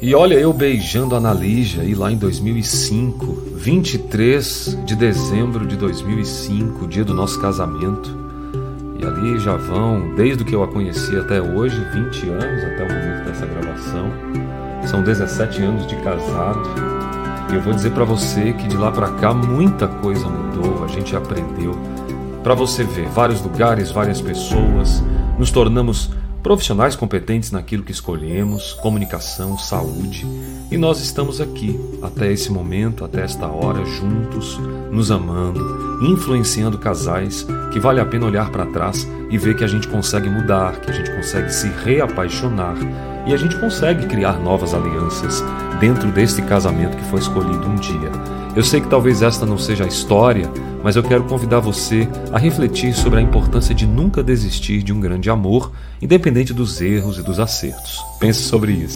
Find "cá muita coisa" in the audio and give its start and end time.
19.12-20.28